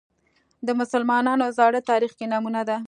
[0.67, 2.77] د مسلمانانو زاړه تاریخ کې نمونه ده